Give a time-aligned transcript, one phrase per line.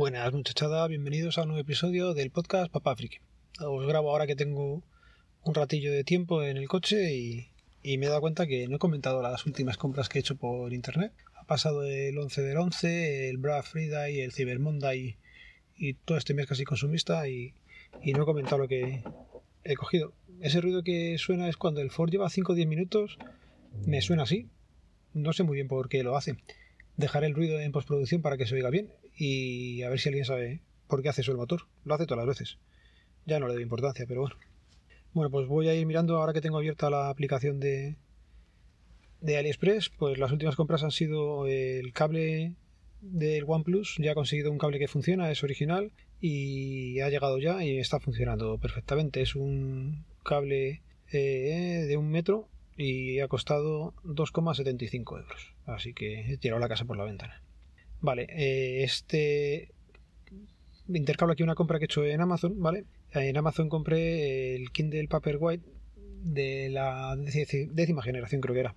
[0.00, 3.18] Buenas muchachada, bienvenidos a un nuevo episodio del podcast Papá Friki.
[3.60, 4.82] Os grabo ahora que tengo
[5.42, 8.78] un ratillo de tiempo en el coche y, me he dado cuenta que no he
[8.78, 11.12] comentado las últimas compras que he hecho por internet.
[11.34, 15.16] Ha pasado el 11 del 11, el Black Friday, el Cyber Monday
[15.76, 17.52] y, todo este mes casi consumista y,
[18.02, 19.02] y no he comentado lo que
[19.64, 20.14] he cogido.
[20.40, 23.18] Ese ruido que suena es cuando el Ford lleva 5 o 10 minutos,
[23.84, 24.48] me suena así.
[25.12, 26.36] No sé muy bien por qué lo hace.
[26.96, 28.88] Dejaré el ruido en postproducción para que se oiga bien
[29.20, 31.66] y a ver si alguien sabe por qué hace eso el motor.
[31.84, 32.58] Lo hace todas las veces.
[33.26, 34.36] Ya no le doy importancia, pero bueno.
[35.12, 37.96] Bueno, pues voy a ir mirando ahora que tengo abierta la aplicación de,
[39.20, 39.90] de AliExpress.
[39.90, 42.54] Pues las últimas compras han sido el cable
[43.02, 43.96] del OnePlus.
[43.98, 48.00] Ya he conseguido un cable que funciona, es original y ha llegado ya y está
[48.00, 49.20] funcionando perfectamente.
[49.20, 50.80] Es un cable
[51.12, 55.54] eh, de un metro y ha costado 2,75 euros.
[55.66, 57.42] Así que he tirado la casa por la ventana.
[58.00, 59.72] Vale, eh, este
[60.88, 62.84] intercalo aquí una compra que he hecho en Amazon, ¿vale?
[63.12, 65.64] En Amazon compré el Kindle Paperwhite
[66.22, 68.74] de la décima generación, creo que era.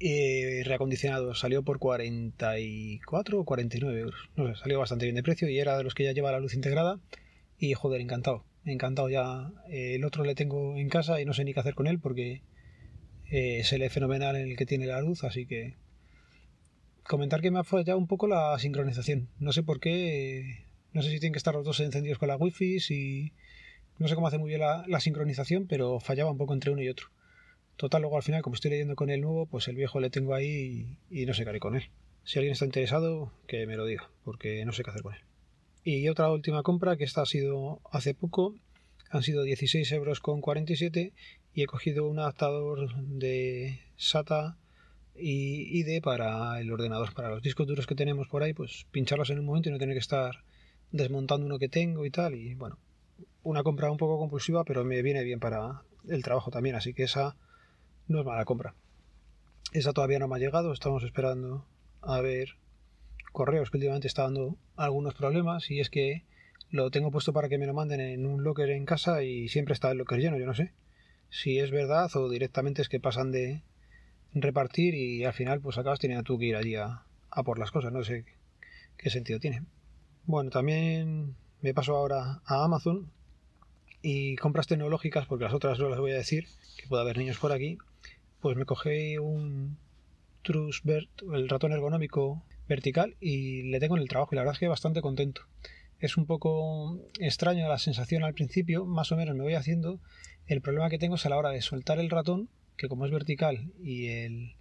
[0.00, 4.30] Eh, reacondicionado, salió por 44 o 49 euros.
[4.36, 6.40] No sé, salió bastante bien de precio y era de los que ya lleva la
[6.40, 7.00] luz integrada.
[7.56, 9.52] Y joder, encantado, encantado ya.
[9.68, 12.42] el otro le tengo en casa y no sé ni qué hacer con él porque
[13.30, 15.76] eh, se lee fenomenal en el que tiene la luz, así que
[17.04, 19.28] comentar que me ha fallado un poco la sincronización.
[19.38, 20.66] No sé por qué.
[20.92, 23.32] No sé si tienen que estar los dos encendidos con la wifi, si.
[23.98, 26.88] No sé cómo hace muy bien la, sincronización, pero fallaba un poco entre uno y
[26.88, 27.08] otro.
[27.76, 30.34] Total, luego al final, como estoy leyendo con el nuevo, pues el viejo le tengo
[30.34, 31.90] ahí y, no sé qué haré con él.
[32.24, 35.20] Si alguien está interesado, que me lo diga, porque no sé qué hacer con él.
[35.84, 38.54] Y otra última compra, que esta ha sido hace poco,
[39.10, 41.12] han sido 16 euros con 47
[41.54, 44.56] y he cogido un adaptador de SATA
[45.14, 49.30] y ID para el ordenador, para los discos duros que tenemos por ahí, pues pincharlos
[49.30, 50.44] en un momento y no tener que estar
[50.90, 52.34] desmontando uno que tengo y tal.
[52.34, 52.78] Y bueno,
[53.42, 57.04] una compra un poco compulsiva, pero me viene bien para el trabajo también, así que
[57.04, 57.36] esa
[58.08, 58.74] no es mala compra.
[59.72, 61.66] Esa todavía no me ha llegado, estamos esperando
[62.00, 62.56] a ver
[63.32, 66.24] correos que últimamente está dando algunos problemas y es que
[66.70, 69.72] lo tengo puesto para que me lo manden en un locker en casa y siempre
[69.72, 70.72] está el locker lleno, yo no sé
[71.32, 73.62] si es verdad o directamente es que pasan de,
[74.34, 77.04] repartir y al final pues acabas teniendo tú que ir allí a,
[77.44, 78.24] por las cosas, no sé
[78.96, 79.64] qué sentido tiene.
[80.24, 83.10] Bueno, también me paso ahora a Amazon
[84.02, 87.38] y compras tecnológicas, porque las otras no las voy a decir, que puede haber niños
[87.38, 87.78] por aquí,
[88.40, 89.78] pues me cogí un
[90.42, 94.60] Trusbert, el ratón ergonómico vertical, y le tengo en el trabajo y la verdad es
[94.60, 95.42] que bastante contento.
[96.00, 100.00] Es un poco extraño la sensación al principio, más o menos me voy haciendo.
[100.46, 103.12] El problema que tengo es a la hora de soltar el ratón, que como es
[103.12, 104.54] vertical y el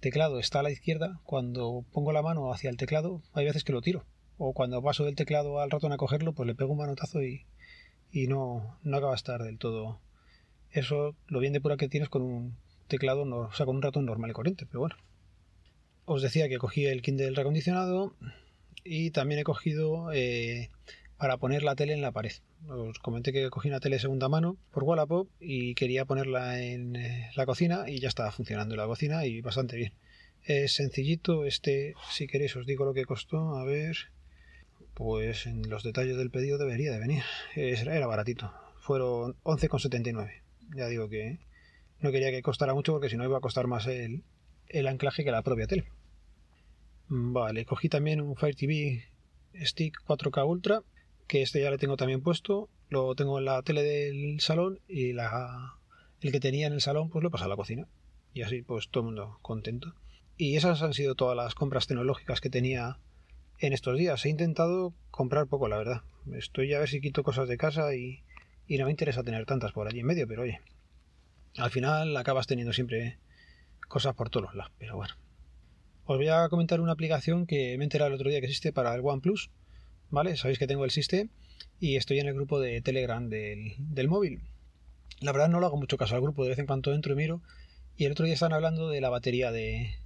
[0.00, 3.72] teclado está a la izquierda, cuando pongo la mano hacia el teclado hay veces que
[3.72, 4.04] lo tiro.
[4.38, 7.46] O cuando paso del teclado al ratón a cogerlo, pues le pego un manotazo y,
[8.12, 10.00] y no, no acaba de estar del todo.
[10.70, 13.82] Eso lo bien de pura que tienes con un teclado, no, o sea, con un
[13.82, 14.96] ratón normal y corriente, pero bueno.
[16.04, 18.14] Os decía que cogí el Kindle recondicionado
[18.84, 20.70] y también he cogido eh,
[21.18, 22.32] para poner la tele en la pared.
[22.68, 27.30] Os comenté que cogí una tele segunda mano por Wallapop y quería ponerla en eh,
[27.36, 29.92] la cocina y ya estaba funcionando la cocina y bastante bien.
[30.42, 33.96] Es sencillito, este, si queréis os digo lo que costó, a ver,
[34.94, 37.22] pues en los detalles del pedido debería de venir.
[37.54, 40.42] Era baratito, fueron 11,79.
[40.74, 41.38] Ya digo que
[42.00, 44.22] no quería que costara mucho porque si no iba a costar más el,
[44.68, 45.90] el anclaje que la propia tele.
[47.08, 49.04] Vale, cogí también un Fire TV
[49.54, 50.82] Stick 4K Ultra
[51.26, 55.12] que este ya le tengo también puesto, lo tengo en la tele del salón y
[55.12, 55.74] la,
[56.20, 57.86] el que tenía en el salón pues lo pasa a la cocina.
[58.32, 59.94] Y así pues todo el mundo contento.
[60.36, 62.98] Y esas han sido todas las compras tecnológicas que tenía
[63.58, 64.24] en estos días.
[64.24, 66.02] He intentado comprar poco, la verdad.
[66.34, 68.22] Estoy a ver si quito cosas de casa y,
[68.66, 70.60] y no me interesa tener tantas por allí en medio, pero oye,
[71.56, 73.18] al final acabas teniendo siempre
[73.88, 74.72] cosas por todos lados.
[74.78, 75.14] Pero bueno.
[76.04, 78.72] Os voy a comentar una aplicación que me he enterado el otro día que existe
[78.72, 79.50] para el OnePlus
[80.10, 80.36] ¿vale?
[80.36, 81.28] Sabéis que tengo el System
[81.78, 84.40] y estoy en el grupo de Telegram del, móvil.
[85.20, 87.16] La verdad no lo hago mucho caso al grupo, de vez en cuando entro y
[87.16, 87.42] miro.
[87.96, 89.96] Y el otro día están hablando de la batería de,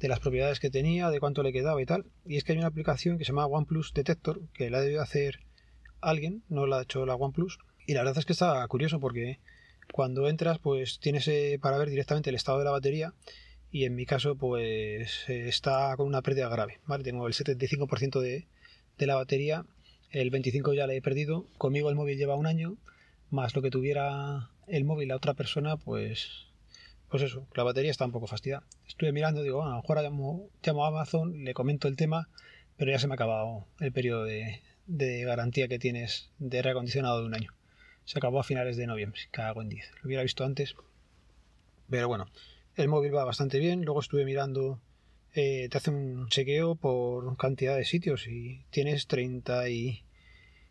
[0.00, 2.06] de las propiedades que tenía, de cuánto le quedaba y tal.
[2.26, 5.02] Y es que hay una aplicación que se llama OnePlus Detector, que la ha debido
[5.02, 5.40] hacer
[6.00, 7.58] alguien, no la ha hecho la OnePlus.
[7.86, 9.38] Y la verdad es que está curioso porque
[9.92, 13.14] cuando entras, pues tienes eh, para ver directamente el estado de la batería.
[13.72, 16.80] Y en mi caso, pues está con una pérdida grave.
[16.86, 17.04] ¿vale?
[17.04, 18.48] Tengo el 75% de,
[19.00, 19.64] de la batería,
[20.10, 21.46] el 25 ya le he perdido.
[21.58, 22.76] Conmigo el móvil lleva un año,
[23.30, 26.50] más lo que tuviera el móvil la otra persona, pues
[27.10, 28.64] pues eso, la batería está un poco fastidiada.
[28.86, 32.28] Estuve mirando, digo, a lo mejor llamo, llamo a Amazon, le comento el tema,
[32.76, 37.20] pero ya se me ha acabado el periodo de, garantía que tienes de aire acondicionado
[37.20, 37.52] de un año.
[38.04, 39.90] Se acabó a finales de noviembre, cago en 10.
[40.02, 40.76] Lo hubiera visto antes.
[41.88, 42.26] Pero bueno,
[42.76, 43.84] el móvil va bastante bien.
[43.84, 44.80] Luego estuve mirando,
[45.34, 50.02] eh, te hace un chequeo por cantidad de sitios y tienes 30 y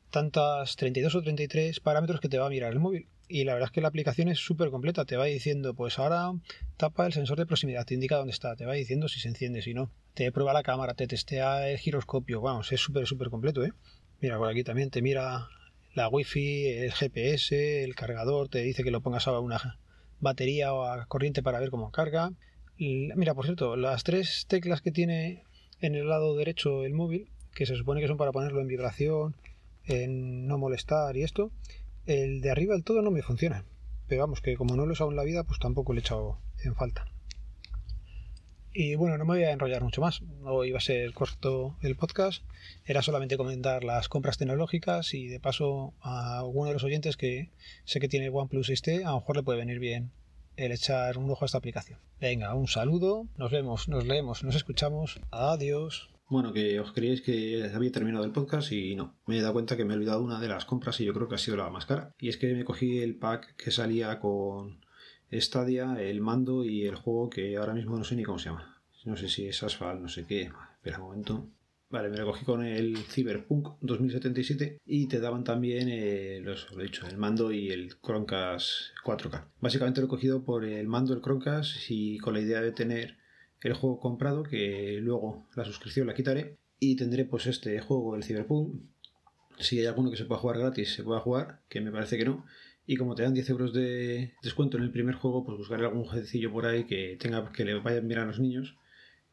[0.09, 3.07] tantas, 32 o 33 parámetros que te va a mirar el móvil.
[3.27, 5.05] Y la verdad es que la aplicación es súper completa.
[5.05, 6.33] Te va diciendo, pues ahora
[6.77, 9.61] tapa el sensor de proximidad, te indica dónde está, te va diciendo si se enciende,
[9.61, 9.91] si no.
[10.15, 12.41] Te prueba la cámara, te testea el giroscopio.
[12.41, 13.71] Vamos, es súper, súper completo, ¿eh?
[14.19, 15.47] Mira, por aquí también te mira
[15.93, 19.77] la wifi, el GPS, el cargador, te dice que lo pongas a una
[20.19, 22.31] batería o a corriente para ver cómo carga.
[22.79, 25.43] Mira, por cierto, las tres teclas que tiene
[25.81, 29.35] en el lado derecho el móvil, que se supone que son para ponerlo en vibración,
[29.83, 31.51] en no molestar y esto,
[32.05, 33.65] el de arriba del todo no me funciona.
[34.07, 36.01] Pero vamos, que como no lo he usado en la vida, pues tampoco le he
[36.01, 37.05] echado en falta.
[38.71, 40.21] Y bueno, no me voy a enrollar mucho más.
[40.43, 42.43] Hoy iba a ser corto el podcast.
[42.85, 47.49] Era solamente comentar las compras tecnológicas y de paso a alguno de los oyentes que
[47.83, 50.11] sé que tiene OnePlus 6T, a lo mejor le puede venir bien
[50.59, 51.99] el echar un ojo a esta aplicación.
[52.19, 53.27] Venga, un saludo.
[53.37, 55.19] Nos vemos, nos leemos, nos escuchamos.
[55.31, 56.09] Adiós.
[56.27, 59.15] Bueno, que os creíais que había terminado el podcast y no.
[59.25, 61.27] Me he dado cuenta que me he olvidado una de las compras y yo creo
[61.27, 62.13] que ha sido la más cara.
[62.19, 64.81] Y es que me cogí el pack que salía con
[65.31, 68.81] Stadia, el mando y el juego que ahora mismo no sé ni cómo se llama.
[69.05, 70.51] No sé si es Asphalt, no sé qué.
[70.75, 71.47] Espera un momento.
[71.91, 76.83] Vale, me lo cogí con el Cyberpunk 2077 y te daban también, eh, lo he
[76.83, 79.45] dicho, el mando y el Chromecast 4K.
[79.59, 83.17] Básicamente lo he cogido por el mando, el Chromecast y con la idea de tener
[83.61, 88.23] el juego comprado, que luego la suscripción la quitaré y tendré pues este juego, el
[88.23, 88.83] Cyberpunk.
[89.57, 92.25] Si hay alguno que se pueda jugar gratis, se pueda jugar, que me parece que
[92.25, 92.45] no
[92.85, 96.05] y como te dan 10 euros de descuento en el primer juego, pues buscaré algún
[96.05, 98.77] jueguecillo por ahí que tenga que le vayan bien a los niños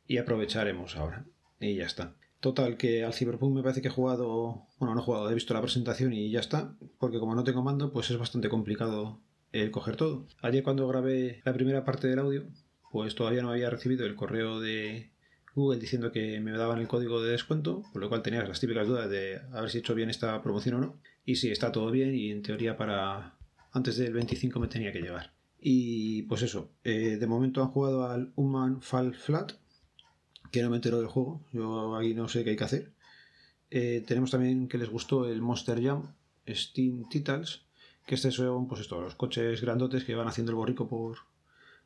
[0.06, 1.24] y aprovecharemos ahora.
[1.58, 2.14] Y ya está.
[2.40, 5.54] Total, que al Cyberpunk me parece que he jugado, bueno, no he jugado, he visto
[5.54, 9.20] la presentación y ya está, porque como no tengo mando, pues es bastante complicado
[9.52, 10.26] el coger todo.
[10.42, 12.46] Ayer cuando grabé la primera parte del audio,
[12.90, 15.10] pues todavía no había recibido el correo de
[15.54, 18.86] Google diciendo que me daban el código de descuento, por lo cual tenías las típicas
[18.86, 21.00] dudas de haber si he hecho bien esta promoción o no.
[21.24, 23.38] Y sí, está todo bien y en teoría para
[23.72, 25.32] antes del 25 me tenía que llegar.
[25.58, 29.52] Y pues eso, eh, de momento han jugado al Human Fall Flat,
[30.50, 32.92] que no me entero del juego, yo ahí no sé qué hay que hacer.
[33.70, 36.14] Eh, tenemos también que les gustó el Monster Jam
[36.48, 37.62] Steam Titans,
[38.06, 41.18] que este son pues esto, los coches grandotes que van haciendo el borrico por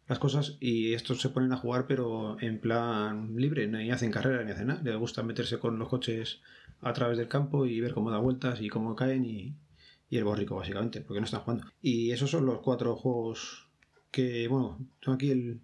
[0.06, 4.44] las cosas y estos se ponen a jugar pero en plan libre, ni hacen carrera
[4.44, 6.40] ni hacen nada, les gusta meterse con los coches
[6.82, 9.54] a través del campo y ver cómo da vueltas y cómo caen y,
[10.10, 11.66] y el borrico, básicamente, porque no están jugando.
[11.80, 13.68] Y esos son los cuatro juegos
[14.10, 15.60] que, bueno, tengo aquí el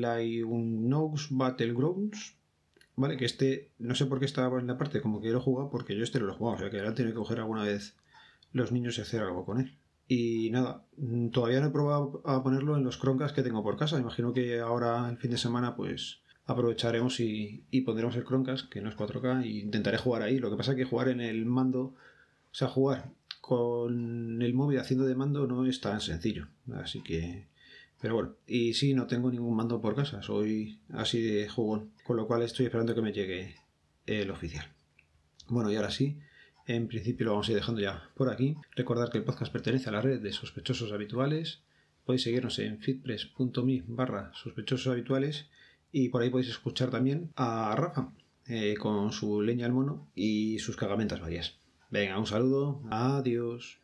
[0.00, 2.36] PlayUnknown's Battlegrounds,
[2.96, 3.16] ¿vale?
[3.16, 5.70] Que este, no sé por qué estaba en la parte como que lo he jugado,
[5.70, 7.64] porque yo este no lo he jugado, o sea que ahora tiene que coger alguna
[7.64, 7.96] vez
[8.52, 9.76] los niños y hacer algo con él.
[10.08, 10.84] Y nada,
[11.32, 13.98] todavía no he probado a ponerlo en los croncas que tengo por casa.
[13.98, 18.82] Imagino que ahora, el fin de semana, pues aprovecharemos y, y pondremos el croncas que
[18.82, 20.38] no es 4K, e intentaré jugar ahí.
[20.38, 24.78] Lo que pasa es que jugar en el mando, o sea, jugar con el móvil
[24.78, 26.48] haciendo de mando no es tan sencillo.
[26.74, 27.51] Así que.
[28.02, 31.92] Pero bueno, y sí, no tengo ningún mando por casa, soy así de jugón.
[32.04, 33.54] Con lo cual estoy esperando que me llegue
[34.06, 34.66] el oficial.
[35.46, 36.18] Bueno, y ahora sí,
[36.66, 38.56] en principio lo vamos a ir dejando ya por aquí.
[38.74, 41.62] Recordar que el podcast pertenece a la red de sospechosos habituales.
[42.04, 45.46] Podéis seguirnos en fitpress.me barra sospechosos habituales
[45.92, 48.12] y por ahí podéis escuchar también a Rafa
[48.48, 51.56] eh, con su leña al mono y sus cagamentas varias.
[51.88, 52.82] Venga, un saludo.
[52.90, 53.81] Adiós.